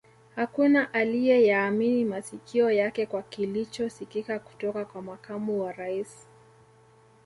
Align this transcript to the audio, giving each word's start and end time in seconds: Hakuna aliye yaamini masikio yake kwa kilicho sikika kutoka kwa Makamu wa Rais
Hakuna 0.35 0.93
aliye 0.93 1.45
yaamini 1.47 2.05
masikio 2.05 2.71
yake 2.71 3.05
kwa 3.05 3.21
kilicho 3.21 3.89
sikika 3.89 4.39
kutoka 4.39 4.85
kwa 4.85 5.01
Makamu 5.01 5.61
wa 5.63 5.71
Rais 5.73 6.27